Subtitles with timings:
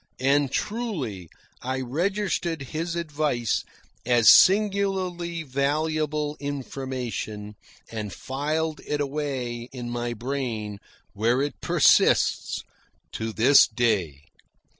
[0.19, 1.29] And, truly,
[1.61, 3.63] I registered his advice
[4.03, 7.53] as singularly valuable information,
[7.91, 10.79] and filed it away in my brain,
[11.13, 12.63] where it persists
[13.11, 14.23] to this day.